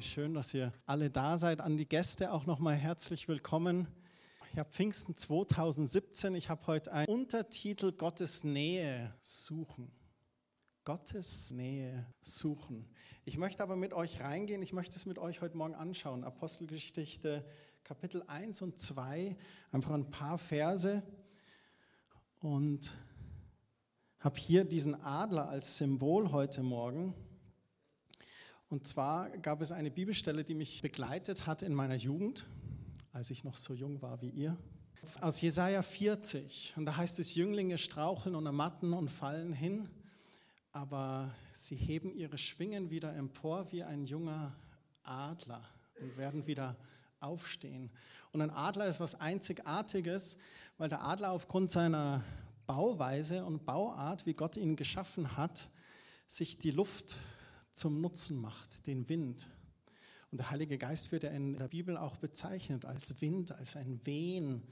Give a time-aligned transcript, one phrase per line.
[0.00, 1.60] Schön, dass ihr alle da seid.
[1.60, 3.88] An die Gäste auch nochmal herzlich willkommen.
[4.52, 6.36] Ich habe Pfingsten 2017.
[6.36, 9.90] Ich habe heute einen Untertitel Gottes Nähe suchen.
[10.84, 12.88] Gottes Nähe suchen.
[13.24, 14.62] Ich möchte aber mit euch reingehen.
[14.62, 16.22] Ich möchte es mit euch heute Morgen anschauen.
[16.22, 17.44] Apostelgeschichte
[17.82, 19.36] Kapitel 1 und 2.
[19.72, 21.02] Einfach ein paar Verse.
[22.38, 22.96] Und
[24.20, 27.14] habe hier diesen Adler als Symbol heute Morgen.
[28.70, 32.44] Und zwar gab es eine Bibelstelle, die mich begleitet hat in meiner Jugend,
[33.12, 34.58] als ich noch so jung war wie ihr.
[35.22, 36.74] Aus Jesaja 40.
[36.76, 39.88] Und da heißt es: Jünglinge straucheln und ermatten und fallen hin,
[40.70, 44.54] aber sie heben ihre Schwingen wieder empor wie ein junger
[45.02, 45.64] Adler
[45.98, 46.76] und werden wieder
[47.20, 47.90] aufstehen.
[48.32, 50.36] Und ein Adler ist was Einzigartiges,
[50.76, 52.22] weil der Adler aufgrund seiner
[52.66, 55.70] Bauweise und Bauart, wie Gott ihn geschaffen hat,
[56.26, 57.16] sich die Luft
[57.72, 59.48] zum Nutzen macht, den Wind.
[60.30, 64.04] Und der Heilige Geist wird ja in der Bibel auch bezeichnet als Wind, als ein
[64.04, 64.62] Wehen.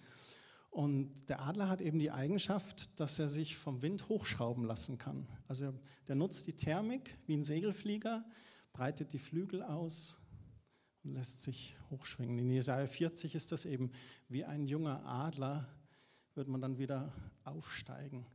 [0.71, 5.27] Und der Adler hat eben die Eigenschaft, dass er sich vom Wind hochschrauben lassen kann.
[5.49, 5.73] Also
[6.09, 8.25] der nutzt die Thermik wie ein Segelflieger,
[8.75, 10.19] breitet die Flügel aus
[11.03, 12.39] und lässt sich hochschwingen.
[12.39, 13.91] In Jesaja 40 ist das eben
[14.29, 15.67] wie ein junger Adler,
[16.35, 17.11] wird man dann wieder
[17.45, 18.27] aufsteigen.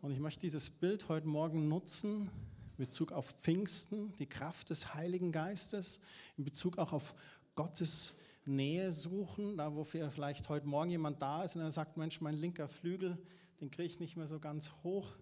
[0.00, 2.30] Und ich möchte dieses Bild heute Morgen nutzen,
[2.80, 6.00] in Bezug auf Pfingsten, die Kraft des Heiligen Geistes,
[6.38, 7.14] in Bezug auch auf
[7.54, 12.22] Gottes Nähe suchen, da wo vielleicht heute Morgen jemand da ist und er sagt, Mensch,
[12.22, 13.18] mein linker Flügel,
[13.60, 15.12] den kriege ich nicht mehr so ganz hoch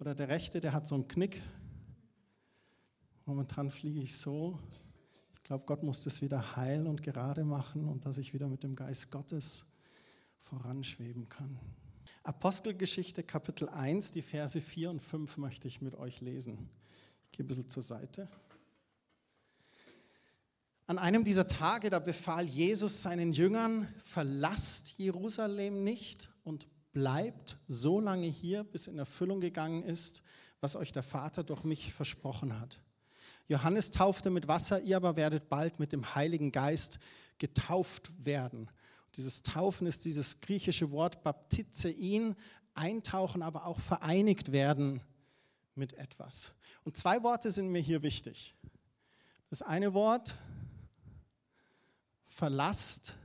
[0.00, 1.40] oder der rechte, der hat so einen Knick.
[3.24, 4.58] Momentan fliege ich so.
[5.36, 8.64] Ich glaube, Gott muss das wieder heilen und gerade machen und dass ich wieder mit
[8.64, 9.64] dem Geist Gottes
[10.40, 11.56] voranschweben kann.
[12.24, 16.68] Apostelgeschichte Kapitel 1, die Verse 4 und 5 möchte ich mit euch lesen.
[17.36, 18.28] Gehe ein bisschen zur Seite.
[20.86, 28.00] An einem dieser Tage, da befahl Jesus seinen Jüngern, verlasst Jerusalem nicht und bleibt so
[28.00, 30.22] lange hier, bis in Erfüllung gegangen ist,
[30.62, 32.80] was euch der Vater durch mich versprochen hat.
[33.48, 36.98] Johannes taufte mit Wasser, ihr aber werdet bald mit dem Heiligen Geist
[37.36, 38.70] getauft werden.
[39.16, 42.34] Dieses Taufen ist dieses griechische Wort baptizein,
[42.72, 45.02] eintauchen, aber auch vereinigt werden
[45.76, 46.54] mit etwas.
[46.84, 48.54] Und zwei Worte sind mir hier wichtig.
[49.50, 50.36] Das eine Wort,
[52.26, 53.16] verlasst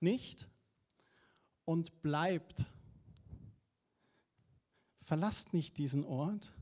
[0.00, 0.48] nicht
[1.64, 2.64] und bleibt.
[5.02, 6.52] Verlasst nicht diesen Ort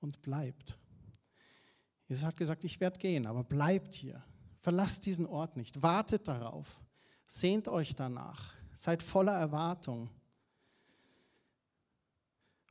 [0.00, 0.76] und bleibt.
[2.08, 4.24] Jesus hat gesagt, ich werde gehen, aber bleibt hier.
[4.60, 5.82] Verlasst diesen Ort nicht.
[5.82, 6.80] Wartet darauf.
[7.26, 8.54] Sehnt euch danach.
[8.76, 10.10] Seid voller Erwartung.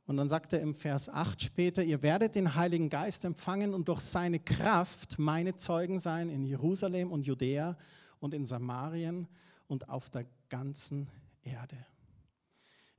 [0.08, 3.88] Und dann sagt er im Vers 8 später, ihr werdet den Heiligen Geist empfangen und
[3.88, 7.76] durch seine Kraft meine Zeugen sein in Jerusalem und Judäa
[8.18, 9.28] und in Samarien
[9.66, 11.10] und auf der ganzen
[11.42, 11.76] Erde.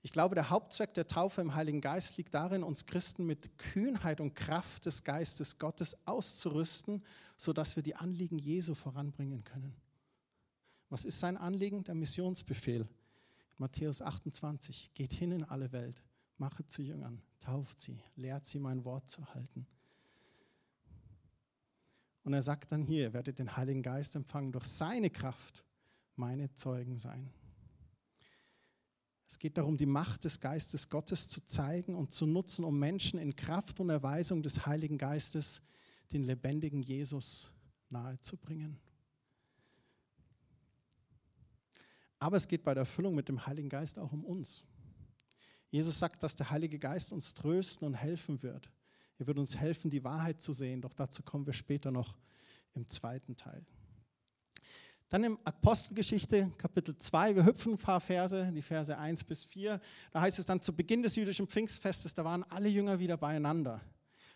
[0.04, 4.22] Ich glaube, der Hauptzweck der Taufe im Heiligen Geist liegt darin, uns Christen mit Kühnheit
[4.22, 7.04] und Kraft des Geistes Gottes auszurüsten,
[7.38, 9.74] sodass wir die Anliegen Jesu voranbringen können.
[10.90, 11.84] Was ist sein Anliegen?
[11.84, 12.88] Der Missionsbefehl.
[13.58, 14.92] Matthäus 28.
[14.94, 16.04] Geht hin in alle Welt
[16.40, 19.68] Mache zu Jüngern, tauft sie, lehrt sie, mein Wort zu halten.
[22.24, 25.64] Und er sagt dann hier, ihr werdet den Heiligen Geist empfangen, durch seine Kraft
[26.16, 27.32] meine Zeugen sein.
[29.28, 33.20] Es geht darum, die Macht des Geistes Gottes zu zeigen und zu nutzen, um Menschen
[33.20, 35.62] in Kraft und Erweisung des Heiligen Geistes
[36.12, 37.52] den lebendigen Jesus
[37.90, 38.80] nahezubringen.
[42.18, 44.66] Aber es geht bei der Erfüllung mit dem Heiligen Geist auch um uns.
[45.70, 48.72] Jesus sagt, dass der Heilige Geist uns trösten und helfen wird.
[49.18, 52.18] Er wird uns helfen, die Wahrheit zu sehen, doch dazu kommen wir später noch
[52.74, 53.66] im zweiten Teil.
[55.10, 59.82] Dann im Apostelgeschichte Kapitel 2, wir hüpfen ein paar Verse, die Verse 1 bis 4.
[60.12, 63.82] Da heißt es dann zu Beginn des jüdischen Pfingstfestes, da waren alle Jünger wieder beieinander.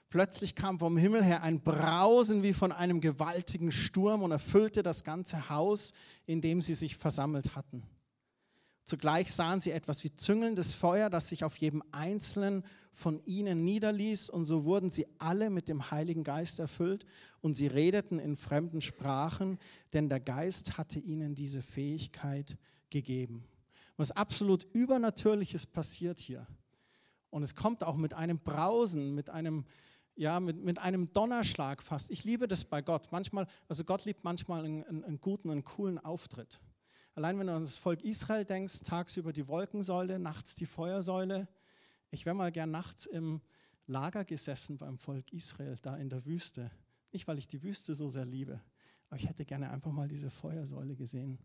[0.09, 5.03] Plötzlich kam vom Himmel her ein Brausen wie von einem gewaltigen Sturm und erfüllte das
[5.03, 5.93] ganze Haus,
[6.25, 7.83] in dem sie sich versammelt hatten.
[8.85, 14.29] Zugleich sahen sie etwas wie züngelndes Feuer, das sich auf jedem einzelnen von ihnen niederließ,
[14.29, 17.05] und so wurden sie alle mit dem Heiligen Geist erfüllt
[17.41, 19.57] und sie redeten in fremden Sprachen,
[19.93, 22.57] denn der Geist hatte ihnen diese Fähigkeit
[22.89, 23.45] gegeben.
[23.97, 26.45] Was absolut Übernatürliches passiert hier.
[27.29, 29.65] Und es kommt auch mit einem Brausen, mit einem,
[30.15, 32.11] ja, mit, mit einem Donnerschlag fast.
[32.11, 33.07] Ich liebe das bei Gott.
[33.11, 36.59] Manchmal, also Gott liebt manchmal einen, einen guten, einen coolen Auftritt.
[37.15, 41.47] Allein wenn du an das Volk Israel denkst, tagsüber die Wolkensäule, nachts die Feuersäule.
[42.09, 43.41] Ich wäre mal gern nachts im
[43.85, 46.71] Lager gesessen beim Volk Israel, da in der Wüste.
[47.11, 48.59] Nicht, weil ich die Wüste so sehr liebe,
[49.09, 51.37] aber ich hätte gerne einfach mal diese Feuersäule gesehen.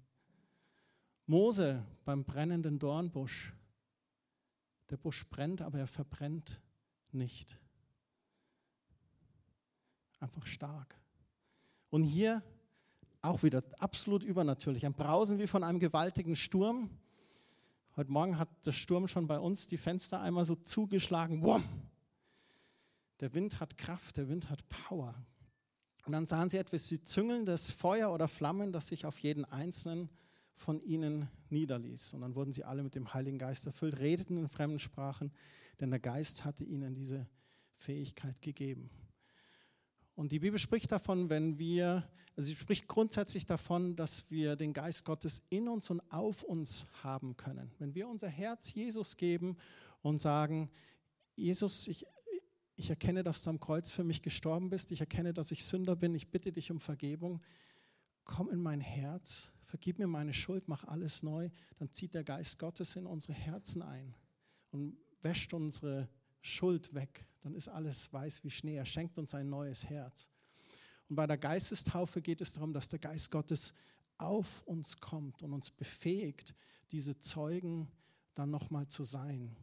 [1.27, 3.53] Mose beim brennenden Dornbusch.
[4.89, 6.63] Der Busch brennt, aber er verbrennt
[7.13, 7.59] nicht.
[10.21, 10.99] Einfach stark.
[11.91, 12.43] Und hier
[13.23, 14.87] auch wieder absolut übernatürlich.
[14.87, 16.91] Ein Brausen wie von einem gewaltigen Sturm.
[17.97, 21.43] Heute Morgen hat der Sturm schon bei uns die Fenster einmal so zugeschlagen.
[21.43, 21.65] Wumm!
[23.21, 25.15] Der Wind hat Kraft, der Wind hat Power.
[26.07, 30.09] Und dann sahen sie etwas wie züngelndes Feuer oder Flammen, das sich auf jeden einzelnen
[30.55, 32.15] von ihnen niederließ.
[32.15, 35.33] Und dann wurden sie alle mit dem Heiligen Geist erfüllt, redeten in fremden Sprachen,
[35.81, 37.27] denn der Geist hatte ihnen diese
[37.75, 38.91] Fähigkeit gegeben.
[40.19, 42.03] Und die Bibel spricht davon, wenn wir,
[42.35, 46.87] also sie spricht grundsätzlich davon, dass wir den Geist Gottes in uns und auf uns
[47.05, 47.71] haben können.
[47.79, 49.57] Wenn wir unser Herz Jesus geben
[50.03, 50.73] und sagen,
[51.37, 52.05] Jesus, ich,
[52.75, 55.95] ich erkenne, dass du am Kreuz für mich gestorben bist, ich erkenne, dass ich Sünder
[55.95, 57.41] bin, ich bitte dich um Vergebung,
[58.25, 62.59] komm in mein Herz, vergib mir meine Schuld, mach alles neu, dann zieht der Geist
[62.59, 64.17] Gottes in unsere Herzen ein
[64.73, 66.09] und wäscht unsere
[66.41, 68.77] Schuld weg dann ist alles weiß wie Schnee.
[68.77, 70.29] Er schenkt uns ein neues Herz.
[71.09, 73.73] Und bei der Geistestaufe geht es darum, dass der Geist Gottes
[74.19, 76.55] auf uns kommt und uns befähigt,
[76.93, 77.89] diese Zeugen
[78.35, 79.57] dann nochmal zu sein.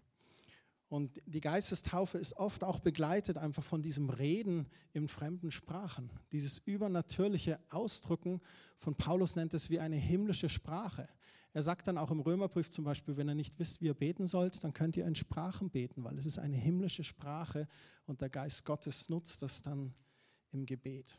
[0.90, 6.10] Und die Geistestaufe ist oft auch begleitet einfach von diesem Reden in fremden Sprachen.
[6.32, 8.42] Dieses übernatürliche Ausdrücken
[8.80, 11.08] von Paulus nennt es wie eine himmlische Sprache.
[11.56, 14.28] Er sagt dann auch im Römerbrief zum Beispiel, wenn ihr nicht wisst, wie ihr beten
[14.28, 17.69] sollt, dann könnt ihr in Sprachen beten, weil es ist eine himmlische Sprache
[18.06, 19.94] und der Geist Gottes nutzt das dann
[20.52, 21.18] im Gebet.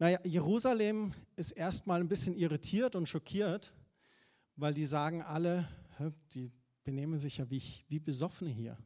[0.00, 3.72] Naja, Jerusalem ist erstmal ein bisschen irritiert und schockiert,
[4.56, 5.68] weil die sagen alle,
[6.34, 6.50] die
[6.82, 8.76] benehmen sich ja wie, wie Besoffene hier.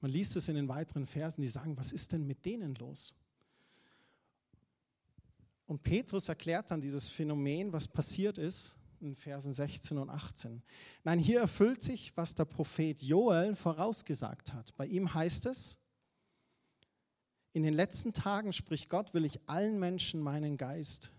[0.00, 3.14] Man liest es in den weiteren Versen, die sagen, was ist denn mit denen los?
[5.66, 10.62] Und Petrus erklärt dann dieses Phänomen, was passiert ist, in Versen 16 und 18.
[11.02, 14.74] Nein, hier erfüllt sich, was der Prophet Joel vorausgesagt hat.
[14.76, 15.78] Bei ihm heißt es,
[17.52, 21.12] in den letzten Tagen, spricht Gott, will ich allen Menschen meinen Geist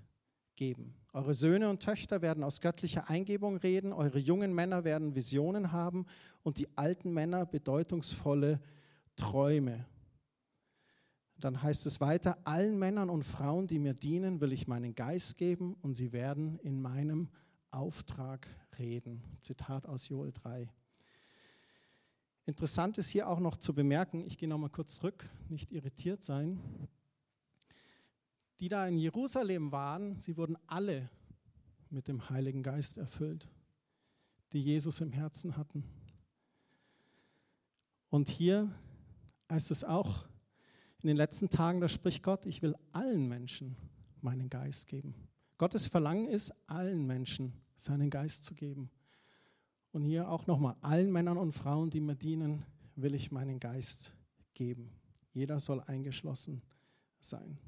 [0.55, 0.93] geben.
[1.13, 6.05] Eure Söhne und Töchter werden aus göttlicher Eingebung reden, eure jungen Männer werden Visionen haben
[6.43, 8.59] und die alten Männer bedeutungsvolle
[9.15, 9.85] Träume.
[11.37, 15.37] Dann heißt es weiter, allen Männern und Frauen, die mir dienen, will ich meinen Geist
[15.37, 17.29] geben und sie werden in meinem
[17.71, 18.47] Auftrag
[18.79, 19.21] reden.
[19.41, 20.69] Zitat aus Joel 3.
[22.45, 26.59] Interessant ist hier auch noch zu bemerken, ich gehe nochmal kurz zurück, nicht irritiert sein.
[28.59, 31.09] Die da in Jerusalem waren, sie wurden alle
[31.89, 33.49] mit dem Heiligen Geist erfüllt,
[34.53, 35.83] die Jesus im Herzen hatten.
[38.09, 38.71] Und hier
[39.49, 40.25] heißt es auch,
[41.05, 43.75] in den letzten Tagen, da spricht Gott, ich will allen Menschen
[44.21, 45.13] meinen Geist geben.
[45.59, 48.89] Gottes Verlangen ist, allen Menschen seinen Geist zu geben.
[49.91, 52.65] Und hier auch nochmal, allen Männern und Frauen, die mir dienen,
[52.95, 54.15] will ich meinen Geist
[54.55, 54.89] geben.
[55.31, 56.63] Jeder soll eingeschlossen
[57.19, 57.59] sein.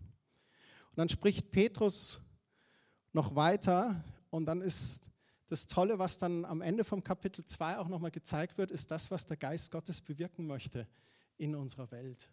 [0.89, 2.19] Und dann spricht Petrus
[3.13, 5.11] noch weiter und dann ist
[5.45, 9.11] das Tolle, was dann am Ende vom Kapitel 2 auch nochmal gezeigt wird, ist das,
[9.11, 10.87] was der Geist Gottes bewirken möchte
[11.37, 12.31] in unserer Welt.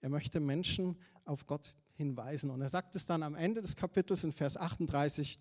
[0.00, 2.50] Er möchte Menschen auf Gott hinweisen.
[2.50, 5.38] Und er sagt es dann am Ende des Kapitels in Vers 38,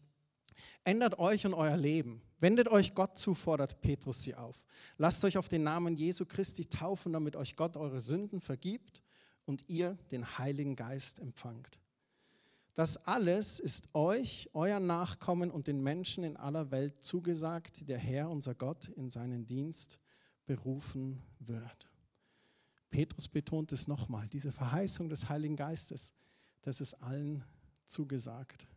[0.84, 2.22] ändert euch und euer Leben.
[2.40, 4.64] Wendet euch Gott zu, fordert Petrus sie auf.
[4.98, 9.04] Lasst euch auf den Namen Jesu Christi taufen, damit euch Gott eure Sünden vergibt
[9.46, 11.80] und ihr den Heiligen Geist empfangt.
[12.74, 17.98] Das alles ist euch, euren Nachkommen und den Menschen in aller Welt zugesagt, die der
[17.98, 20.00] Herr, unser Gott, in seinen Dienst
[20.46, 21.90] berufen wird.
[22.90, 26.14] Petrus betont es nochmal, diese Verheißung des Heiligen Geistes,
[26.62, 27.44] das ist allen
[27.86, 28.68] zugesagt.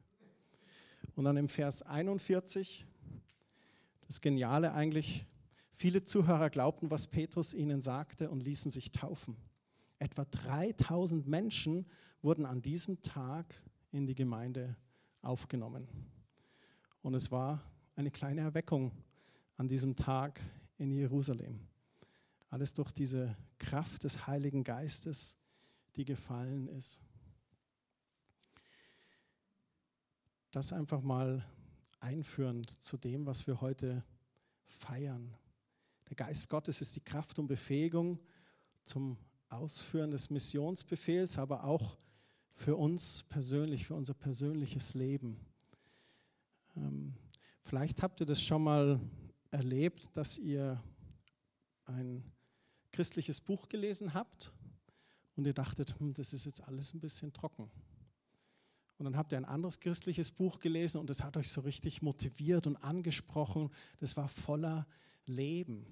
[1.15, 2.87] Und dann im Vers 41,
[4.07, 5.27] das Geniale eigentlich,
[5.75, 9.37] viele Zuhörer glaubten, was Petrus ihnen sagte und ließen sich taufen.
[9.99, 11.87] Etwa 3000 Menschen
[12.23, 13.55] wurden an diesem Tag
[13.93, 14.77] in die Gemeinde
[15.23, 15.89] aufgenommen.
[17.03, 17.63] Und es war
[17.97, 18.93] eine kleine Erweckung
[19.57, 20.41] an diesem Tag
[20.79, 21.61] in Jerusalem.
[22.51, 25.39] Alles durch diese Kraft des Heiligen Geistes,
[25.97, 27.01] die gefallen ist.
[30.51, 31.47] Das einfach mal
[32.01, 34.05] einführend zu dem, was wir heute
[34.67, 35.33] feiern.
[36.09, 38.19] Der Geist Gottes ist die Kraft und Befähigung
[38.85, 39.17] zum
[39.49, 41.97] Ausführen des Missionsbefehls, aber auch
[42.55, 45.39] für uns persönlich, für unser persönliches Leben.
[46.77, 47.15] Ähm,
[47.63, 49.01] vielleicht habt ihr das schon mal
[49.51, 50.83] erlebt, dass ihr
[51.85, 52.25] ein
[52.93, 54.53] christliches Buch gelesen habt
[55.37, 57.71] und ihr dachtet, hm, das ist jetzt alles ein bisschen trocken.
[58.99, 62.03] Und dann habt ihr ein anderes christliches Buch gelesen und das hat euch so richtig
[62.03, 63.71] motiviert und angesprochen.
[63.99, 64.87] Das war voller
[65.25, 65.87] Leben.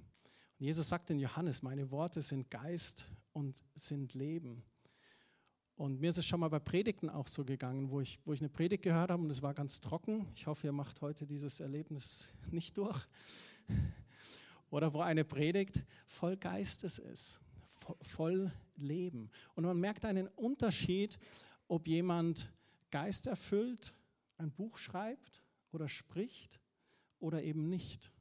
[0.59, 4.63] Und Jesus sagt in Johannes, meine Worte sind Geist und sind Leben.
[5.77, 8.41] Und mir ist es schon mal bei Predigten auch so gegangen, wo ich, wo ich
[8.41, 10.27] eine Predigt gehört habe und es war ganz trocken.
[10.35, 13.07] Ich hoffe, ihr macht heute dieses Erlebnis nicht durch.
[14.71, 17.41] Oder wo eine Predigt voll Geistes ist,
[18.03, 19.31] voll Leben.
[19.55, 21.19] Und man merkt einen Unterschied,
[21.69, 22.53] ob jemand
[22.91, 23.95] geisterfüllt
[24.37, 26.61] ein Buch schreibt oder spricht
[27.19, 28.13] oder eben nicht.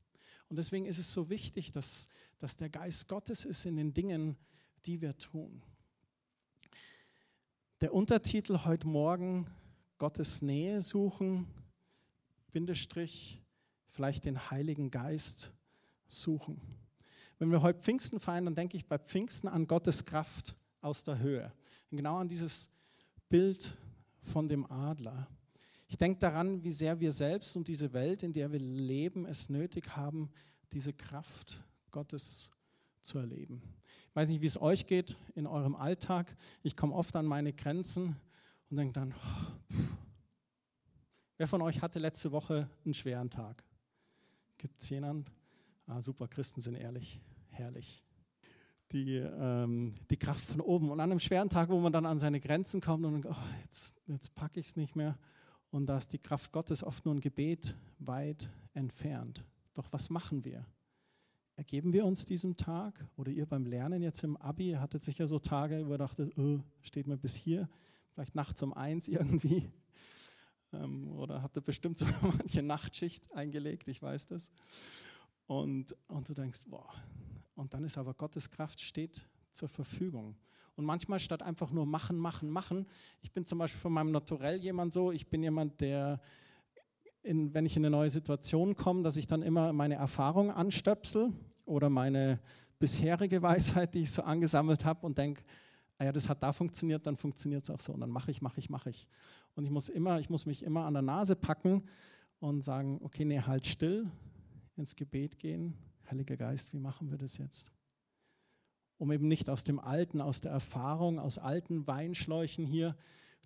[0.49, 2.07] Und deswegen ist es so wichtig, dass,
[2.39, 4.37] dass der Geist Gottes ist in den Dingen,
[4.85, 5.61] die wir tun.
[7.81, 9.47] Der Untertitel heute Morgen,
[9.97, 11.47] Gottes Nähe suchen,
[12.51, 13.41] Bindestrich,
[13.89, 15.51] vielleicht den Heiligen Geist
[16.07, 16.61] suchen.
[17.39, 21.19] Wenn wir heute Pfingsten feiern, dann denke ich bei Pfingsten an Gottes Kraft aus der
[21.19, 21.51] Höhe.
[21.91, 22.69] Und genau an dieses
[23.29, 23.77] Bild
[24.23, 25.27] von dem Adler.
[25.87, 29.49] Ich denke daran, wie sehr wir selbst und diese Welt, in der wir leben, es
[29.49, 30.29] nötig haben,
[30.73, 32.49] diese Kraft Gottes
[33.01, 33.61] zu erleben.
[34.09, 36.35] Ich weiß nicht, wie es euch geht in eurem Alltag.
[36.63, 38.17] Ich komme oft an meine Grenzen
[38.69, 39.75] und denke dann, oh,
[41.37, 43.63] wer von euch hatte letzte Woche einen schweren Tag?
[44.57, 45.36] Gibt es jemanden?
[45.89, 48.03] Ah, super, Christen sind ehrlich, herrlich.
[48.91, 50.91] Die, ähm, die Kraft von oben.
[50.91, 53.61] Und an einem schweren Tag, wo man dann an seine Grenzen kommt und denkt, oh,
[53.63, 55.17] jetzt, jetzt packe ich es nicht mehr.
[55.69, 59.45] Und da ist die Kraft Gottes oft nur ein Gebet weit entfernt.
[59.75, 60.65] Doch was machen wir?
[61.55, 63.07] Ergeben wir uns diesem Tag?
[63.15, 66.59] Oder ihr beim Lernen jetzt im Abi hattet sicher so Tage, wo ihr dachtet, oh,
[66.81, 67.69] steht mir bis hier,
[68.13, 69.71] vielleicht nachts um eins irgendwie.
[70.73, 74.51] Ähm, oder habt ihr bestimmt so manche Nachtschicht eingelegt, ich weiß das.
[75.47, 76.89] Und, und du denkst, boah,
[77.55, 80.35] und dann ist aber Gottes Kraft steht zur Verfügung.
[80.75, 82.85] Und manchmal statt einfach nur machen, machen, machen,
[83.21, 86.21] ich bin zum Beispiel von meinem Naturell jemand so, ich bin jemand, der,
[87.23, 91.33] in, wenn ich in eine neue Situation komme, dass ich dann immer meine Erfahrung anstöpsel
[91.65, 92.39] oder meine
[92.77, 95.43] bisherige Weisheit, die ich so angesammelt habe und denke,
[95.97, 97.93] ah ja, das hat da funktioniert, dann funktioniert es auch so.
[97.93, 99.07] Und dann mache ich, mache ich, mache ich.
[99.55, 101.83] Und ich muss immer, ich muss mich immer an der Nase packen
[102.39, 104.11] und sagen, okay, nee, halt still,
[104.77, 105.75] ins Gebet gehen.
[106.09, 107.71] Heiliger Geist, wie machen wir das jetzt?
[108.97, 112.95] Um eben nicht aus dem Alten, aus der Erfahrung, aus alten Weinschläuchen hier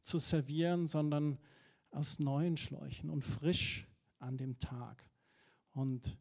[0.01, 1.37] zu servieren, sondern
[1.91, 3.87] aus neuen Schläuchen und frisch
[4.19, 5.05] an dem Tag.
[5.73, 6.17] Und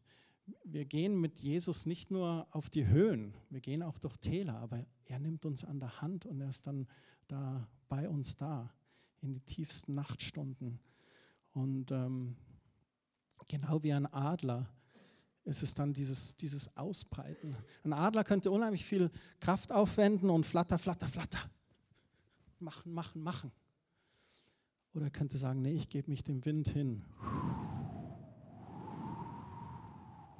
[0.65, 4.85] wir gehen mit Jesus nicht nur auf die Höhen, wir gehen auch durch Täler, aber
[5.05, 6.87] er nimmt uns an der Hand und er ist dann
[7.27, 8.73] da bei uns da
[9.21, 10.79] in die tiefsten Nachtstunden.
[11.53, 12.35] Und ähm,
[13.47, 14.69] genau wie ein Adler
[15.43, 17.55] ist es dann dieses, dieses Ausbreiten.
[17.83, 21.39] Ein Adler könnte unheimlich viel Kraft aufwenden und flatter, flatter, flatter.
[22.59, 23.51] Machen, machen, machen.
[24.93, 27.03] Oder er könnte sagen, nee, ich gebe mich dem Wind hin.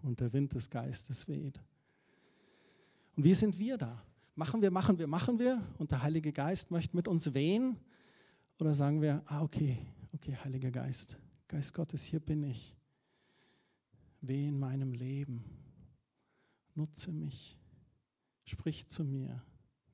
[0.03, 1.59] Und der Wind des Geistes weht.
[3.15, 4.03] Und wie sind wir da?
[4.35, 7.77] Machen wir, machen wir, machen wir und der Heilige Geist möchte mit uns wehen?
[8.59, 9.77] Oder sagen wir, ah, okay,
[10.13, 11.17] okay, Heiliger Geist,
[11.47, 12.75] Geist Gottes, hier bin ich
[14.21, 15.43] weh in meinem Leben.
[16.75, 17.59] Nutze mich.
[18.45, 19.43] Sprich zu mir.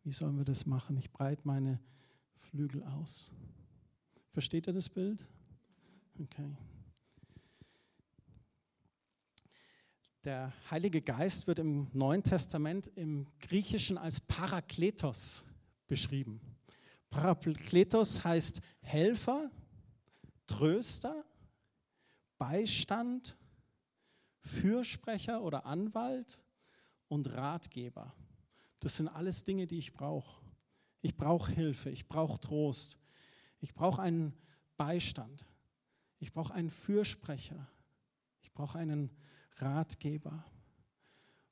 [0.03, 0.97] Wie sollen wir das machen?
[0.97, 1.79] Ich breite meine
[2.39, 3.31] Flügel aus.
[4.31, 5.25] Versteht ihr das Bild?
[6.19, 6.55] Okay.
[10.23, 15.45] Der Heilige Geist wird im Neuen Testament im Griechischen als Parakletos
[15.87, 16.41] beschrieben.
[17.09, 19.49] Parakletos heißt Helfer,
[20.45, 21.25] Tröster,
[22.37, 23.37] Beistand,
[24.47, 26.39] Fürsprecher oder Anwalt
[27.07, 28.13] und Ratgeber.
[28.79, 30.41] Das sind alles Dinge, die ich brauche.
[31.01, 32.97] Ich brauche Hilfe, ich brauche Trost,
[33.59, 34.33] ich brauche einen
[34.77, 35.45] Beistand,
[36.19, 37.67] ich brauche einen Fürsprecher,
[38.41, 39.11] ich brauche einen
[39.57, 40.43] Ratgeber.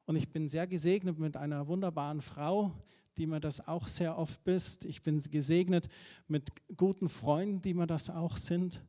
[0.06, 2.72] Und ich bin sehr gesegnet mit einer wunderbaren Frau,
[3.18, 4.86] die mir das auch sehr oft bist.
[4.86, 5.88] Ich bin gesegnet
[6.28, 8.84] mit guten Freunden, die mir das auch sind.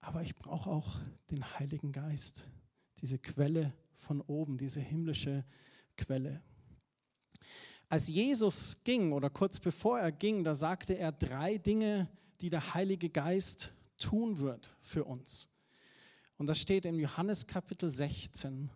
[0.00, 0.98] Aber ich brauche auch
[1.30, 2.48] den Heiligen Geist
[3.04, 5.44] diese Quelle von oben, diese himmlische
[5.94, 6.40] Quelle.
[7.90, 12.08] Als Jesus ging oder kurz bevor er ging, da sagte er drei Dinge,
[12.40, 15.50] die der Heilige Geist tun wird für uns.
[16.38, 18.70] Und das steht im Johannes Kapitel 16.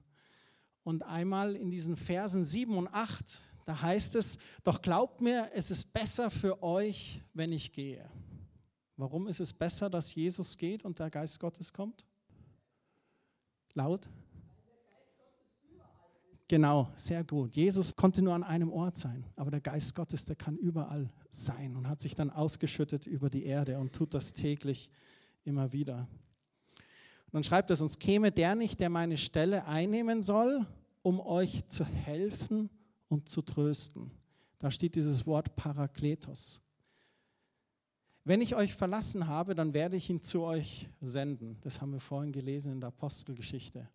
[0.83, 5.71] Und einmal in diesen Versen 7 und 8, da heißt es, doch glaubt mir, es
[5.71, 8.07] ist besser für euch, wenn ich gehe.
[8.99, 12.05] Warum ist es besser, dass Jesus geht und der Geist Gottes kommt?
[13.79, 14.09] Laut?
[16.49, 17.55] Genau, sehr gut.
[17.55, 21.77] Jesus konnte nur an einem Ort sein, aber der Geist Gottes, der kann überall sein
[21.77, 24.91] und hat sich dann ausgeschüttet über die Erde und tut das täglich
[25.45, 26.09] immer wieder.
[27.27, 30.67] Und dann schreibt er, sonst käme der nicht, der meine Stelle einnehmen soll,
[31.03, 32.71] um euch zu helfen
[33.09, 34.11] und zu trösten.
[34.59, 36.61] Da steht dieses Wort Parakletos.
[38.29, 41.57] Wenn ich euch verlassen habe, dann werde ich ihn zu euch senden.
[41.63, 43.89] Das haben wir vorhin gelesen in der Apostelgeschichte.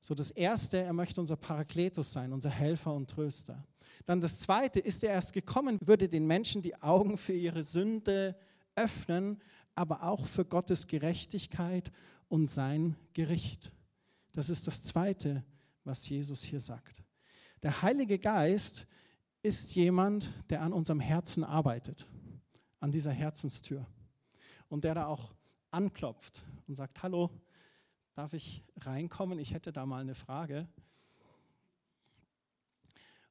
[0.00, 3.62] So das Erste, er möchte unser Parakletos sein, unser Helfer und Tröster.
[4.06, 8.34] Dann das Zweite, ist er erst gekommen, würde den Menschen die Augen für ihre Sünde
[8.74, 9.42] öffnen,
[9.74, 11.92] aber auch für Gottes Gerechtigkeit
[12.28, 13.72] und sein Gericht.
[14.32, 15.44] Das ist das Zweite,
[15.84, 17.02] was Jesus hier sagt.
[17.62, 18.86] Der Heilige Geist
[19.42, 22.06] ist jemand, der an unserem Herzen arbeitet,
[22.80, 23.86] an dieser Herzenstür
[24.68, 25.34] und der da auch
[25.70, 27.30] anklopft und sagt, hallo,
[28.14, 29.38] darf ich reinkommen?
[29.38, 30.68] Ich hätte da mal eine Frage.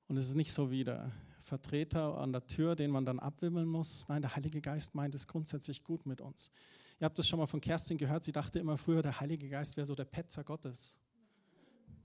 [0.07, 1.11] Und es ist nicht so wie der
[1.41, 4.07] Vertreter an der Tür, den man dann abwimmeln muss.
[4.07, 6.49] Nein, der Heilige Geist meint es grundsätzlich gut mit uns.
[6.99, 9.77] Ihr habt das schon mal von Kerstin gehört, sie dachte immer früher, der Heilige Geist
[9.77, 10.97] wäre so der Petzer Gottes,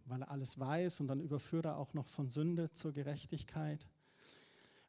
[0.05, 3.87] weil er alles weiß und dann überführt er auch noch von Sünde zur Gerechtigkeit.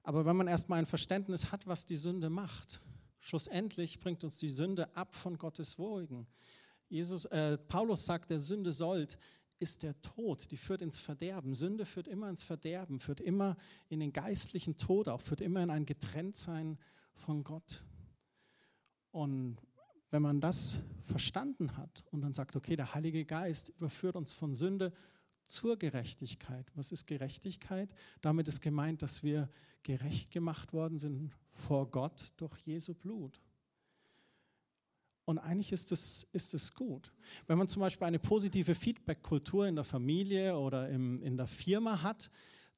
[0.03, 2.81] Aber wenn man erstmal ein Verständnis hat, was die Sünde macht,
[3.19, 6.27] schlussendlich bringt uns die Sünde ab von Gottes Wogen.
[6.89, 9.17] Jesus, äh, Paulus sagt, der Sünde sollt
[9.59, 11.55] ist der Tod, die führt ins Verderben.
[11.55, 13.55] Sünde führt immer ins Verderben, führt immer
[13.87, 16.77] in den geistlichen Tod, auch führt immer in ein Getrenntsein
[17.13, 17.81] von Gott.
[19.11, 19.57] Und
[20.09, 24.53] wenn man das verstanden hat und dann sagt, okay, der Heilige Geist überführt uns von
[24.53, 24.91] Sünde
[25.45, 26.71] zur Gerechtigkeit.
[26.75, 27.93] Was ist Gerechtigkeit?
[28.21, 29.49] Damit ist gemeint, dass wir
[29.83, 33.41] gerecht gemacht worden sind vor Gott durch Jesu Blut.
[35.25, 37.13] Und eigentlich ist es, ist es gut.
[37.47, 42.01] Wenn man zum Beispiel eine positive Feedback-Kultur in der Familie oder im, in der Firma
[42.01, 42.29] hat,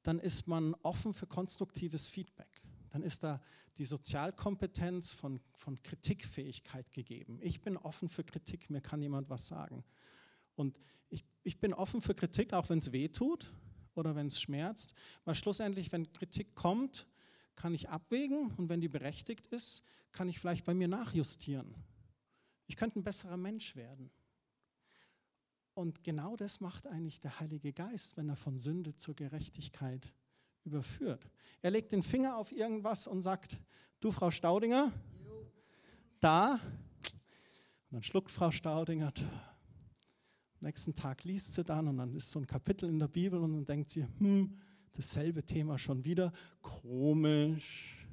[0.02, 2.62] dann ist man offen für konstruktives Feedback.
[2.90, 3.40] Dann ist da
[3.78, 7.38] die Sozialkompetenz von, von Kritikfähigkeit gegeben.
[7.42, 9.84] Ich bin offen für Kritik, mir kann jemand was sagen.
[10.56, 13.52] Und ich, ich bin offen für Kritik, auch wenn es weh tut
[13.94, 17.06] oder wenn es schmerzt, weil schlussendlich, wenn Kritik kommt,
[17.54, 21.74] kann ich abwägen und wenn die berechtigt ist, kann ich vielleicht bei mir nachjustieren.
[22.66, 24.10] Ich könnte ein besserer Mensch werden.
[25.74, 30.12] Und genau das macht eigentlich der Heilige Geist, wenn er von Sünde zur Gerechtigkeit
[30.64, 31.30] überführt.
[31.62, 33.58] Er legt den Finger auf irgendwas und sagt,
[34.00, 34.92] du Frau Staudinger,
[36.20, 36.52] da.
[36.52, 36.60] Und
[37.90, 39.12] dann schluckt Frau Staudinger.
[40.66, 43.52] Nächsten Tag liest sie dann und dann ist so ein Kapitel in der Bibel und
[43.52, 44.58] dann denkt sie, hm,
[44.94, 48.04] dasselbe Thema schon wieder, komisch.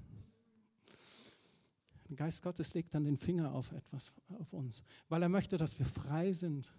[2.08, 5.80] Der Geist Gottes legt dann den Finger auf etwas, auf uns, weil er möchte, dass
[5.80, 6.72] wir frei sind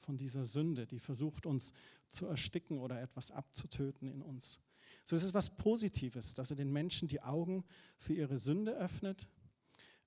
[0.00, 1.72] von dieser Sünde, die versucht uns
[2.10, 4.60] zu ersticken oder etwas abzutöten in uns.
[5.06, 7.64] So es ist was Positives, dass er den Menschen die Augen
[7.96, 9.26] für ihre Sünde öffnet,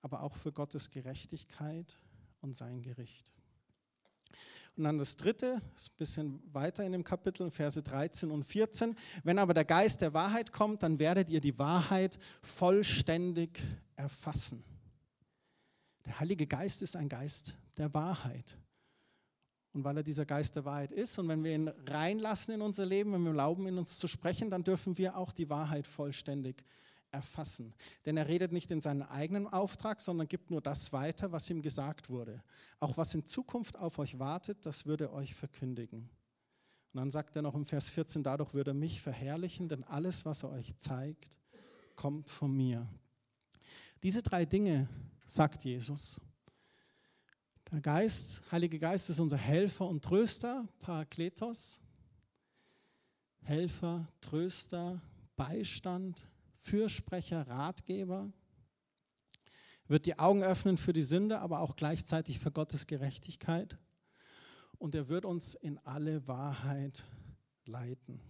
[0.01, 1.97] aber auch für Gottes Gerechtigkeit
[2.41, 3.33] und sein Gericht.
[4.79, 8.95] Und dann das dritte, ist ein bisschen weiter in dem Kapitel, Verse 13 und 14.
[9.25, 13.61] Wenn aber der Geist der Wahrheit kommt, dann werdet ihr die Wahrheit vollständig
[13.97, 14.63] erfassen.
[16.05, 18.57] Der Heilige Geist ist ein Geist der Wahrheit.
[19.73, 22.85] Und weil er dieser Geist der Wahrheit ist und wenn wir ihn reinlassen in unser
[22.85, 26.55] Leben, wenn wir erlauben, in uns zu sprechen, dann dürfen wir auch die Wahrheit vollständig
[26.55, 26.79] erfassen.
[28.05, 31.61] Denn er redet nicht in seinen eigenen Auftrag, sondern gibt nur das weiter, was ihm
[31.61, 32.43] gesagt wurde.
[32.79, 36.09] Auch was in Zukunft auf euch wartet, das würde er euch verkündigen.
[36.93, 40.25] Und dann sagt er noch im Vers 14, dadurch würde er mich verherrlichen, denn alles,
[40.25, 41.37] was er euch zeigt,
[41.95, 42.87] kommt von mir.
[44.01, 44.87] Diese drei Dinge
[45.27, 46.19] sagt Jesus.
[47.71, 51.79] Der Geist, Heilige Geist ist unser Helfer und Tröster, Parakletos.
[53.41, 55.01] Helfer, Tröster,
[55.35, 56.27] Beistand,
[56.69, 58.31] Fürsprecher, Ratgeber.
[59.87, 63.79] Wird die Augen öffnen für die Sünde, aber auch gleichzeitig für Gottes Gerechtigkeit.
[64.77, 67.07] Und er wird uns in alle Wahrheit
[67.65, 68.21] leiten.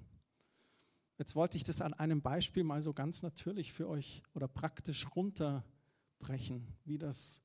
[1.18, 5.06] Jetzt wollte ich das an einem Beispiel mal so ganz natürlich für euch oder praktisch
[5.18, 7.42] runterbrechen, wie das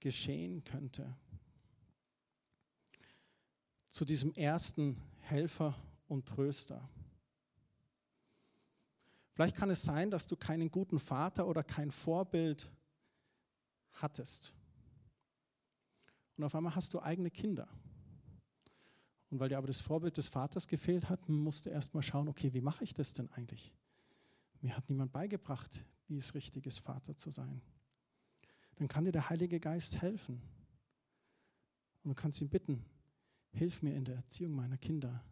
[0.00, 1.16] geschehen könnte.
[3.88, 5.76] Zu diesem ersten Helfer
[6.08, 6.88] und Tröster.
[9.38, 12.68] Vielleicht kann es sein, dass du keinen guten Vater oder kein Vorbild
[13.92, 14.52] hattest.
[16.36, 17.68] Und auf einmal hast du eigene Kinder.
[19.30, 22.26] Und weil dir aber das Vorbild des Vaters gefehlt hat, musst du erst mal schauen,
[22.26, 23.72] okay, wie mache ich das denn eigentlich?
[24.60, 27.62] Mir hat niemand beigebracht, wie es richtig ist, Vater zu sein
[28.78, 30.40] dann kann dir der Heilige Geist helfen.
[32.02, 32.84] Und du kannst ihn bitten,
[33.50, 35.22] hilf mir in der Erziehung meiner Kinder.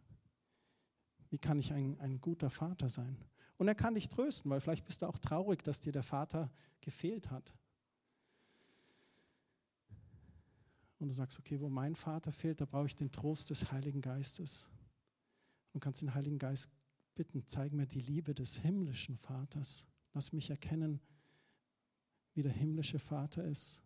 [1.29, 3.17] Wie kann ich ein, ein guter Vater sein?
[3.57, 6.51] Und er kann dich trösten, weil vielleicht bist du auch traurig, dass dir der Vater
[6.79, 7.53] gefehlt hat.
[10.99, 14.01] Und du sagst, okay, wo mein Vater fehlt, da brauche ich den Trost des Heiligen
[14.01, 14.67] Geistes.
[15.73, 16.71] Und kannst den Heiligen Geist
[17.15, 19.85] bitten, zeig mir die Liebe des himmlischen Vaters.
[20.13, 20.99] Lass mich erkennen,
[22.33, 23.81] wie der himmlische Vater ist.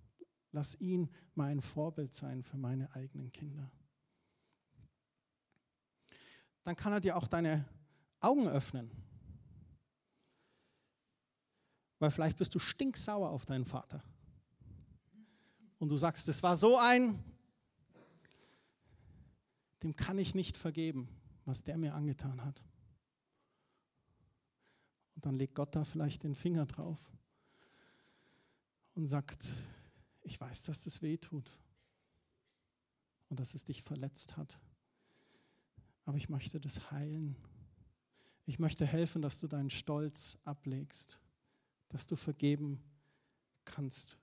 [0.51, 3.71] Lass ihn mein Vorbild sein für meine eigenen Kinder.
[6.63, 7.65] Dann kann er dir auch deine
[8.19, 8.91] Augen öffnen.
[12.01, 14.03] Weil vielleicht bist du stinksauer auf deinen Vater.
[15.77, 17.23] Und du sagst, es war so ein,
[19.83, 21.07] dem kann ich nicht vergeben,
[21.45, 22.59] was der mir angetan hat.
[25.13, 26.97] Und dann legt Gott da vielleicht den Finger drauf
[28.95, 29.55] und sagt,
[30.23, 31.51] ich weiß, dass das weh tut
[33.29, 34.59] und dass es dich verletzt hat.
[36.05, 37.35] Aber ich möchte das heilen.
[38.47, 41.21] Ich möchte helfen, dass du deinen Stolz ablegst,
[41.91, 42.81] dass du vergeben
[43.65, 44.17] kannst.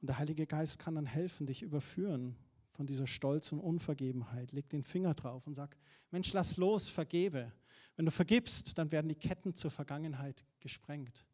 [0.00, 2.36] Und der Heilige Geist kann dann helfen, dich überführen
[2.72, 4.52] von dieser Stolz und Unvergebenheit.
[4.52, 5.76] Leg den Finger drauf und sag,
[6.10, 7.52] Mensch, lass los, vergebe.
[7.96, 11.24] Wenn du vergibst, dann werden die Ketten zur Vergangenheit gesprengt.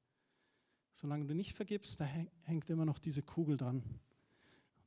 [0.92, 3.82] Solange du nicht vergibst, da hängt immer noch diese Kugel dran.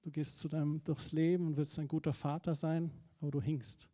[0.01, 3.87] Du gehst zu deinem, durchs Leben und willst ein guter Vater sein, aber du hinkst.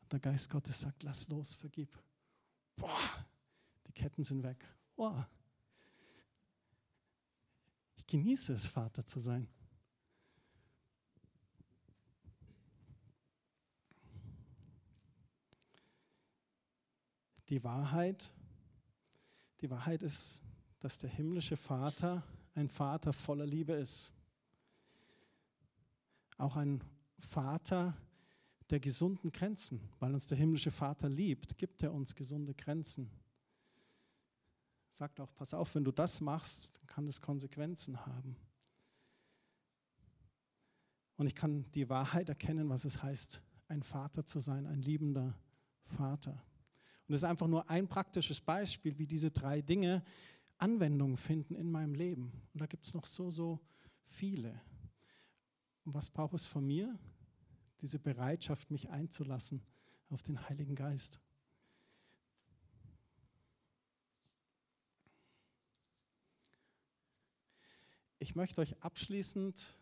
[0.00, 1.96] Und der Geist Gottes sagt, lass los, vergib.
[2.74, 3.26] Boah,
[3.86, 4.64] die Ketten sind weg.
[4.96, 5.28] Boah.
[8.10, 9.46] Genieße es, Vater zu sein.
[17.48, 18.32] Die Wahrheit,
[19.60, 20.42] die Wahrheit ist,
[20.80, 22.24] dass der himmlische Vater
[22.56, 24.12] ein Vater voller Liebe ist.
[26.36, 26.82] Auch ein
[27.16, 27.96] Vater
[28.70, 29.88] der gesunden Grenzen.
[30.00, 33.08] Weil uns der himmlische Vater liebt, gibt er uns gesunde Grenzen.
[34.90, 38.36] Sagt auch, pass auf, wenn du das machst, dann kann das Konsequenzen haben.
[41.16, 45.34] Und ich kann die Wahrheit erkennen, was es heißt, ein Vater zu sein, ein liebender
[45.84, 46.32] Vater.
[46.32, 50.02] Und das ist einfach nur ein praktisches Beispiel, wie diese drei Dinge
[50.58, 52.32] Anwendung finden in meinem Leben.
[52.52, 53.60] Und da gibt es noch so, so
[54.04, 54.60] viele.
[55.84, 56.98] Und was braucht es von mir?
[57.80, 59.62] Diese Bereitschaft, mich einzulassen
[60.10, 61.18] auf den Heiligen Geist.
[68.22, 69.74] Ich möchte euch abschließend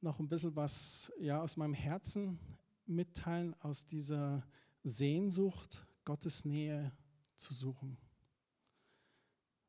[0.00, 2.38] noch ein bisschen was ja, aus meinem Herzen
[2.86, 4.42] mitteilen, aus dieser
[4.82, 6.90] Sehnsucht, Gottes Nähe
[7.36, 7.98] zu suchen.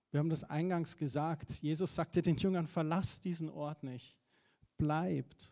[0.10, 1.52] Wir haben das eingangs gesagt.
[1.52, 4.16] Jesus sagte den Jüngern, verlasst diesen Ort nicht.
[4.78, 5.52] Bleibt.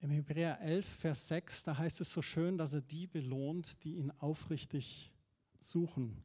[0.00, 3.96] Im Hebräer 11, Vers 6, da heißt es so schön, dass er die belohnt, die
[3.96, 5.12] ihn aufrichtig
[5.58, 6.22] suchen.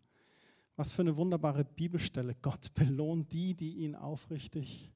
[0.75, 2.35] Was für eine wunderbare Bibelstelle.
[2.41, 4.91] Gott belohnt die, die ihn aufrichtig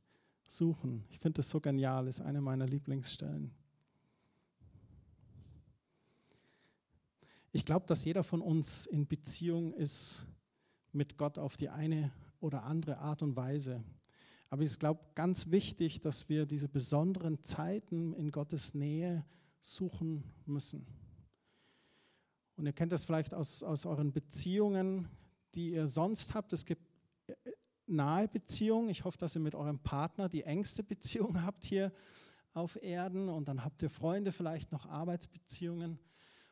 [0.48, 1.04] suchen.
[1.10, 3.52] Ich finde das so genial, ist eine meiner Lieblingsstellen.
[7.52, 10.28] Ich glaube, dass jeder von uns in Beziehung ist
[10.92, 13.84] mit Gott auf die eine oder andere Art und Weise.
[14.50, 19.26] Aber ich glaube, ganz wichtig, dass wir diese besonderen Zeiten in Gottes Nähe
[19.62, 20.86] suchen müssen.
[22.56, 25.08] Und ihr kennt das vielleicht aus, aus euren Beziehungen,
[25.54, 26.54] die ihr sonst habt.
[26.54, 26.88] Es gibt
[27.28, 27.34] äh,
[27.86, 28.90] nahe Beziehungen.
[28.90, 31.92] Ich hoffe, dass ihr mit eurem Partner die engste Beziehung habt hier
[32.54, 33.30] auf Erden.
[33.30, 36.00] Und dann habt ihr Freunde, vielleicht noch Arbeitsbeziehungen.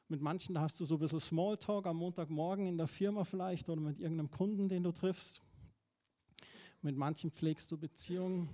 [0.07, 3.67] Mit manchen da hast du so ein bisschen Smalltalk am Montagmorgen in der Firma vielleicht
[3.69, 5.41] oder mit irgendeinem Kunden, den du triffst.
[6.85, 8.47] Mit manchen pflegst du Beziehungen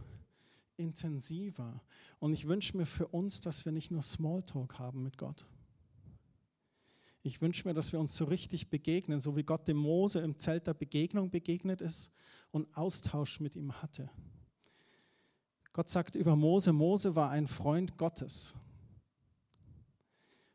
[0.77, 1.81] intensiver.
[2.17, 5.45] Und ich wünsche mir für uns, dass wir nicht nur Smalltalk haben mit Gott.
[7.23, 10.39] Ich wünsche mir, dass wir uns so richtig begegnen, so wie Gott dem Mose im
[10.39, 12.09] Zelt der Begegnung begegnet ist
[12.51, 14.09] und Austausch mit ihm hatte.
[15.73, 18.55] Gott sagt über Mose, Mose war ein Freund Gottes.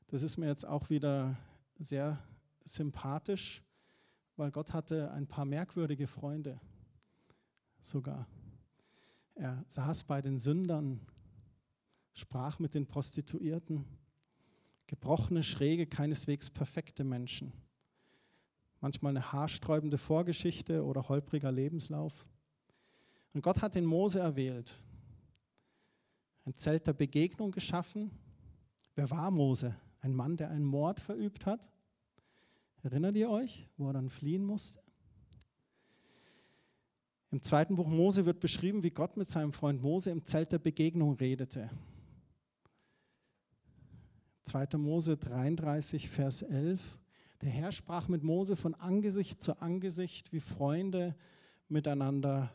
[0.07, 1.37] Das ist mir jetzt auch wieder
[1.79, 2.25] sehr
[2.65, 3.62] sympathisch,
[4.37, 6.59] weil Gott hatte ein paar merkwürdige Freunde
[7.87, 8.27] sogar.
[9.35, 11.01] Er saß bei den Sündern,
[12.14, 13.85] sprach mit den Prostituierten,
[14.87, 17.53] gebrochene, schräge, keineswegs perfekte Menschen.
[18.81, 22.27] Manchmal eine haarsträubende Vorgeschichte oder holpriger Lebenslauf.
[23.35, 24.75] Und Gott hat den Mose erwählt,
[26.44, 28.11] ein Zelt der Begegnung geschaffen.
[28.94, 29.75] Wer war Mose?
[30.01, 31.68] Ein Mann, der einen Mord verübt hat.
[32.83, 34.86] Erinnert ihr euch, wo er dann fliehen musste?
[37.37, 40.59] Im zweiten Buch Mose wird beschrieben, wie Gott mit seinem Freund Mose im Zelt der
[40.59, 41.68] Begegnung redete.
[44.44, 44.79] 2.
[44.79, 46.99] Mose 33, Vers 11.
[47.42, 51.14] Der Herr sprach mit Mose von Angesicht zu Angesicht, wie Freunde
[51.68, 52.51] miteinander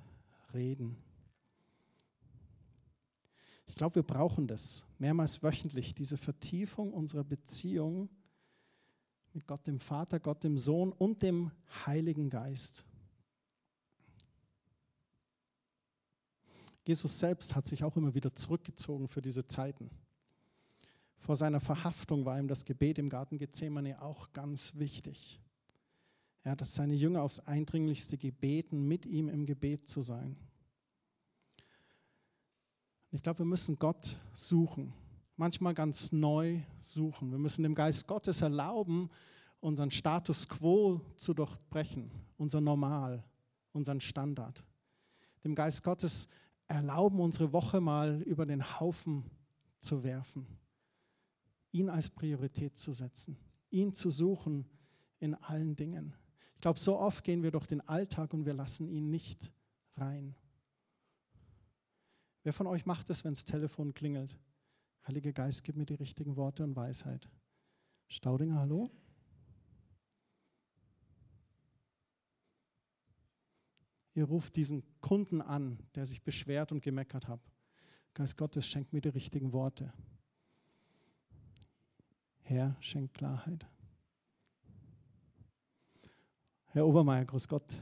[0.51, 0.97] reden.
[3.67, 8.09] Ich glaube, wir brauchen das mehrmals wöchentlich, diese Vertiefung unserer Beziehung
[9.31, 11.51] mit Gott dem Vater, Gott dem Sohn und dem
[11.85, 12.83] Heiligen Geist.
[16.83, 19.91] Jesus selbst hat sich auch immer wieder zurückgezogen für diese Zeiten.
[21.17, 25.39] Vor seiner Verhaftung war ihm das Gebet im Garten Gethsemane auch ganz wichtig.
[26.43, 30.35] Er hat seine Jünger aufs Eindringlichste gebeten, mit ihm im Gebet zu sein.
[33.11, 34.93] Ich glaube, wir müssen Gott suchen,
[35.35, 37.29] manchmal ganz neu suchen.
[37.29, 39.09] Wir müssen dem Geist Gottes erlauben,
[39.59, 43.23] unseren Status quo zu durchbrechen, unser Normal,
[43.73, 44.63] unseren Standard.
[45.43, 46.27] Dem Geist Gottes
[46.71, 49.29] erlauben, unsere Woche mal über den Haufen
[49.79, 50.47] zu werfen,
[51.71, 53.37] ihn als Priorität zu setzen,
[53.69, 54.65] ihn zu suchen
[55.19, 56.15] in allen Dingen.
[56.55, 59.51] Ich glaube, so oft gehen wir durch den Alltag und wir lassen ihn nicht
[59.95, 60.35] rein.
[62.43, 64.37] Wer von euch macht es, wenn das Telefon klingelt?
[65.07, 67.29] Heiliger Geist, gib mir die richtigen Worte und Weisheit.
[68.07, 68.91] Staudinger, hallo?
[74.13, 77.39] Ihr ruft diesen Kunden an, der sich beschwert und gemeckert hat.
[78.13, 79.93] Geist Gottes, schenkt mir die richtigen Worte.
[82.41, 83.65] Herr, schenkt Klarheit.
[86.67, 87.81] Herr Obermeier, grüß Gott.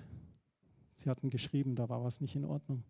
[0.97, 2.83] Sie hatten geschrieben, da war was nicht in Ordnung.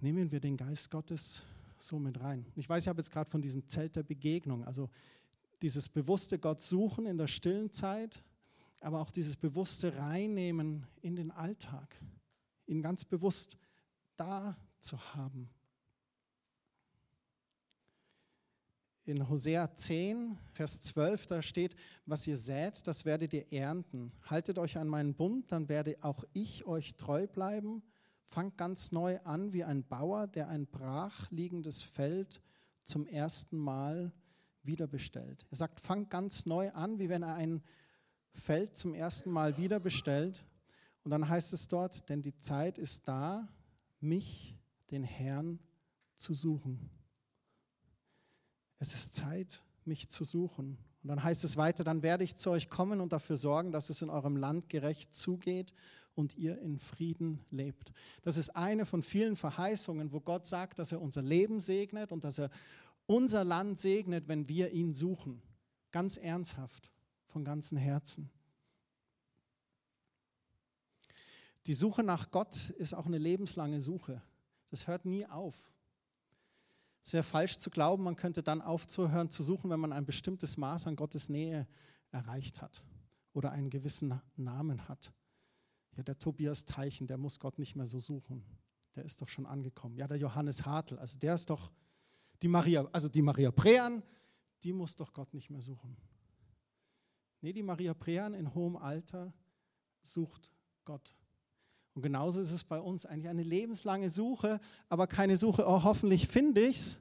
[0.00, 1.44] Nehmen wir den Geist Gottes
[1.78, 2.46] so mit rein.
[2.54, 4.88] Ich weiß, ich habe jetzt gerade von diesem Zelt der Begegnung, also
[5.60, 8.22] dieses bewusste Gott suchen in der stillen Zeit,
[8.80, 11.96] aber auch dieses bewusste Reinnehmen in den Alltag,
[12.66, 13.56] ihn ganz bewusst
[14.16, 15.50] da zu haben.
[19.04, 24.12] In Hosea 10, Vers 12, da steht, was ihr sät, das werdet ihr ernten.
[24.26, 27.82] Haltet euch an meinen Bund, dann werde auch ich euch treu bleiben.
[28.26, 32.42] Fangt ganz neu an wie ein Bauer, der ein brachliegendes Feld
[32.84, 34.12] zum ersten Mal
[34.62, 35.46] wiederbestellt.
[35.50, 37.62] Er sagt, fangt ganz neu an, wie wenn er ein
[38.32, 40.44] Feld zum ersten Mal wieder bestellt.
[41.04, 43.48] Und dann heißt es dort, denn die Zeit ist da,
[44.00, 44.56] mich,
[44.90, 45.58] den Herrn,
[46.16, 46.90] zu suchen.
[48.78, 50.78] Es ist Zeit, mich zu suchen.
[51.02, 53.90] Und dann heißt es weiter, dann werde ich zu euch kommen und dafür sorgen, dass
[53.90, 55.72] es in eurem Land gerecht zugeht
[56.14, 57.92] und ihr in Frieden lebt.
[58.22, 62.24] Das ist eine von vielen Verheißungen, wo Gott sagt, dass er unser Leben segnet und
[62.24, 62.50] dass er
[63.06, 65.40] unser Land segnet, wenn wir ihn suchen.
[65.92, 66.90] Ganz ernsthaft
[67.28, 68.30] von ganzem Herzen.
[71.66, 74.22] Die Suche nach Gott ist auch eine lebenslange Suche.
[74.70, 75.54] Das hört nie auf.
[77.02, 80.56] Es wäre falsch zu glauben, man könnte dann aufzuhören zu suchen, wenn man ein bestimmtes
[80.56, 81.66] Maß an Gottes Nähe
[82.10, 82.82] erreicht hat
[83.32, 85.12] oder einen gewissen Namen hat.
[85.96, 88.44] Ja, der Tobias Teichen, der muss Gott nicht mehr so suchen.
[88.94, 89.96] Der ist doch schon angekommen.
[89.96, 91.70] Ja, der Johannes Hartl, also der ist doch
[92.42, 94.02] die Maria, also die Maria Prean,
[94.62, 95.96] die muss doch Gott nicht mehr suchen.
[97.40, 99.32] Nee, die Maria Prean in hohem Alter
[100.02, 100.52] sucht
[100.84, 101.14] Gott.
[101.94, 106.28] Und genauso ist es bei uns eigentlich eine lebenslange Suche, aber keine Suche, oh, hoffentlich
[106.28, 107.00] finde ich's.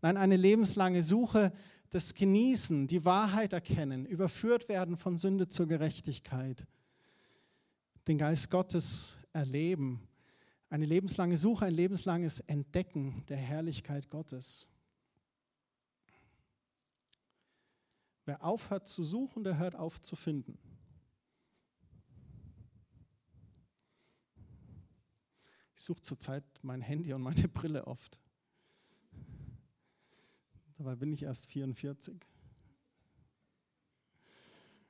[0.00, 1.52] Nein, eine lebenslange Suche
[1.92, 6.66] des Genießen, die Wahrheit erkennen, überführt werden von Sünde zur Gerechtigkeit,
[8.08, 10.08] den Geist Gottes erleben.
[10.70, 14.66] Eine lebenslange Suche, ein lebenslanges Entdecken der Herrlichkeit Gottes.
[18.24, 20.58] Wer aufhört zu suchen, der hört auf zu finden.
[25.74, 28.18] Ich suche zurzeit mein Handy und meine Brille oft.
[30.78, 32.20] Dabei bin ich erst 44.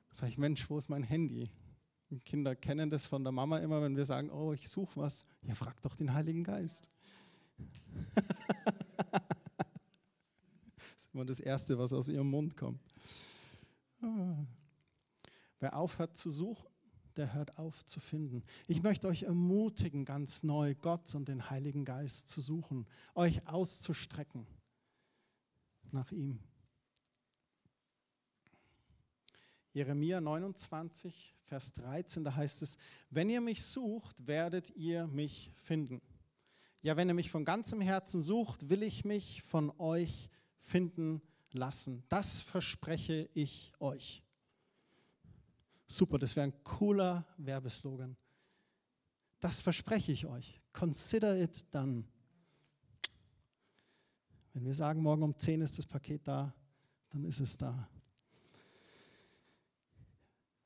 [0.09, 1.49] Da sage ich, Mensch, wo ist mein Handy?
[2.11, 5.23] Die Kinder kennen das von der Mama immer, wenn wir sagen, oh, ich suche was.
[5.41, 6.91] Ja, frag doch den Heiligen Geist.
[11.13, 12.81] immer das Erste, was aus ihrem Mund kommt.
[15.59, 16.67] Wer aufhört zu suchen,
[17.15, 18.43] der hört auf zu finden.
[18.67, 24.47] Ich möchte euch ermutigen, ganz neu Gott und den Heiligen Geist zu suchen, euch auszustrecken
[25.91, 26.39] nach ihm.
[29.73, 32.77] Jeremia 29, Vers 13, da heißt es,
[33.09, 36.01] wenn ihr mich sucht, werdet ihr mich finden.
[36.81, 40.42] Ja, wenn ihr mich von ganzem Herzen sucht, will ich mich von euch finden
[41.51, 42.03] lassen.
[42.09, 44.23] Das verspreche ich euch.
[45.87, 48.17] Super, das wäre ein cooler Werbeslogan.
[49.39, 50.61] Das verspreche ich euch.
[50.71, 52.05] Consider it done.
[54.53, 56.53] Wenn wir sagen, morgen um 10 ist das Paket da,
[57.09, 57.87] dann ist es da.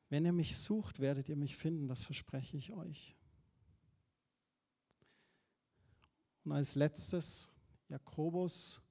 [0.10, 3.16] Wenn ihr mich sucht, werdet ihr mich finden, das verspreche ich euch.
[6.46, 7.50] Und als letztes,
[7.90, 8.82] Jakobus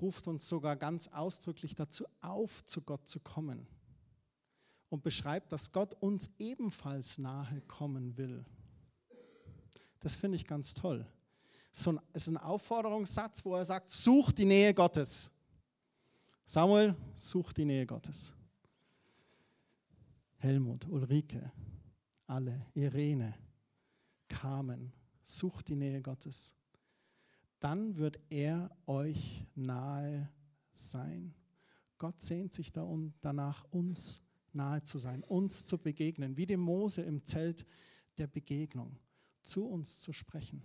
[0.00, 3.66] ruft uns sogar ganz ausdrücklich dazu auf, zu Gott zu kommen
[4.88, 8.44] und beschreibt, dass Gott uns ebenfalls nahe kommen will.
[10.00, 11.06] Das finde ich ganz toll.
[11.70, 15.30] es ist ein Aufforderungssatz, wo er sagt, such die Nähe Gottes.
[16.44, 18.34] Samuel, such die Nähe Gottes.
[20.36, 21.52] Helmut, Ulrike,
[22.26, 23.34] alle, Irene,
[24.28, 26.54] Carmen, sucht die Nähe Gottes.
[27.62, 30.28] Dann wird er euch nahe
[30.72, 31.32] sein.
[31.96, 34.20] Gott sehnt sich danach, uns
[34.52, 37.64] nahe zu sein, uns zu begegnen, wie dem Mose im Zelt
[38.18, 38.98] der Begegnung,
[39.42, 40.60] zu uns zu sprechen,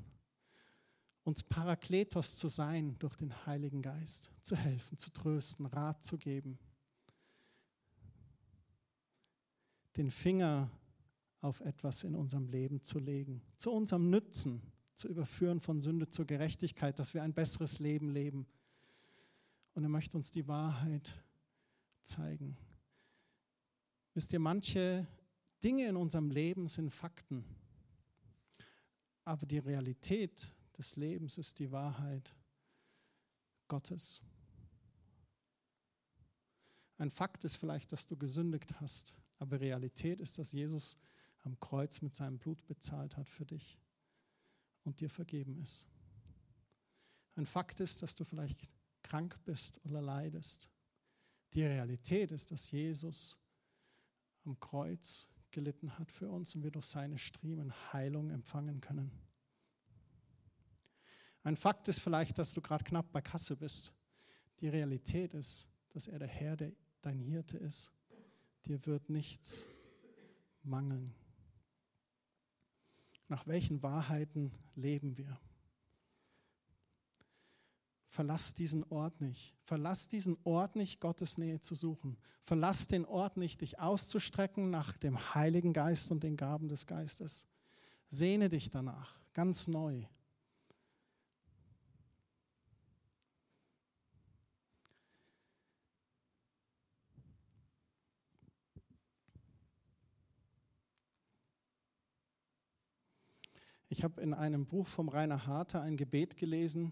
[1.24, 6.58] uns Parakletos zu sein durch den Heiligen Geist, zu helfen, zu trösten, Rat zu geben,
[9.98, 10.72] den Finger
[11.42, 14.64] auf etwas in unserem Leben zu legen, zu unserem Nützen,
[14.98, 18.48] zu überführen von Sünde zur Gerechtigkeit, dass wir ein besseres Leben leben.
[19.74, 21.14] Und er möchte uns die Wahrheit
[22.02, 22.58] zeigen.
[24.16, 25.06] Wisst ihr, manche
[25.64, 27.46] Dinge in unserem Leben sind Fakten,
[29.24, 32.36] aber die Realität des Lebens ist die Wahrheit
[33.68, 34.22] Gottes.
[36.98, 40.98] Ein Fakt ist vielleicht, dass du gesündigt hast, aber Realität ist, dass Jesus
[41.44, 43.78] am Kreuz mit seinem Blut bezahlt hat für dich
[44.88, 45.86] und dir vergeben ist.
[47.36, 48.68] Ein Fakt ist, dass du vielleicht
[49.04, 50.70] krank bist oder leidest.
[51.54, 53.38] Die Realität ist, dass Jesus
[54.44, 59.12] am Kreuz gelitten hat für uns und wir durch seine Striemen Heilung empfangen können.
[61.44, 63.94] Ein Fakt ist vielleicht, dass du gerade knapp bei Kasse bist.
[64.60, 67.94] Die Realität ist, dass er der Herr, der dein Hirte ist
[68.68, 69.66] dir wird nichts
[70.64, 71.14] mangeln.
[73.28, 75.40] Nach welchen Wahrheiten leben wir?
[78.08, 79.54] Verlass diesen Ort nicht.
[79.64, 82.18] Verlass diesen Ort nicht, Gottes Nähe zu suchen.
[82.42, 87.48] Verlass den Ort nicht, dich auszustrecken nach dem Heiligen Geist und den Gaben des Geistes.
[88.08, 90.06] Sehne dich danach, ganz neu.
[103.98, 106.92] Ich habe in einem Buch vom Rainer Harter ein Gebet gelesen.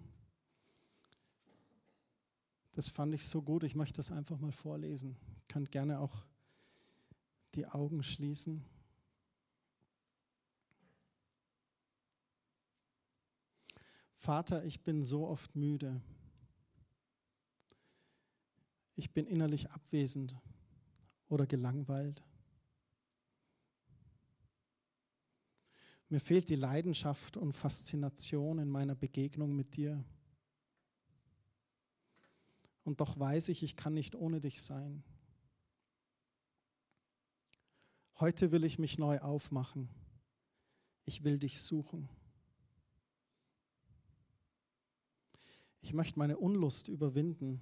[2.71, 5.15] Das fand ich so gut, ich möchte das einfach mal vorlesen.
[5.27, 6.25] Ihr könnt gerne auch
[7.53, 8.65] die Augen schließen.
[14.15, 16.01] Vater, ich bin so oft müde.
[18.95, 20.35] Ich bin innerlich abwesend
[21.29, 22.23] oder gelangweilt.
[26.15, 30.01] Mir fehlt die Leidenschaft und Faszination in meiner Begegnung mit dir.
[32.85, 35.03] Und doch weiß ich, ich kann nicht ohne dich sein.
[38.17, 39.89] Heute will ich mich neu aufmachen.
[41.03, 42.07] Ich will dich suchen.
[45.81, 47.59] Ich möchte meine Unlust überwinden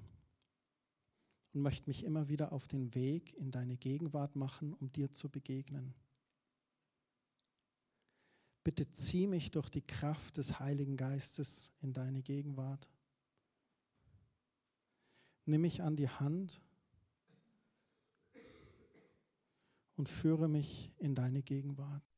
[1.54, 5.28] und möchte mich immer wieder auf den Weg in deine Gegenwart machen, um dir zu
[5.28, 5.96] begegnen.
[8.64, 12.88] Bitte zieh mich durch die Kraft des Heiligen Geistes in deine Gegenwart.
[15.46, 16.62] Nimm mich an die Hand
[19.96, 22.13] und führe mich in deine Gegenwart.